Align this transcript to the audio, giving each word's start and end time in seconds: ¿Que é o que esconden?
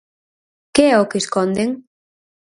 ¿Que 0.73 0.83
é 0.93 0.95
o 1.03 1.09
que 1.09 1.21
esconden? 1.23 1.69